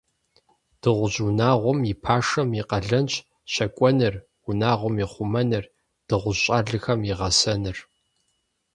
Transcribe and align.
Дыгъужь 0.81 1.19
унагъуэм 1.27 1.79
и 1.91 1.93
пашэм 2.03 2.49
и 2.59 2.61
къалэнщ 2.69 3.13
щакӏуэныр, 3.53 4.15
унагъуэм 4.49 4.95
и 5.03 5.05
хъумэныр, 5.11 5.65
дыгъужь 6.07 6.41
щӏалэхэм 6.43 6.99
и 7.11 7.13
гъэсэныр. 7.19 7.77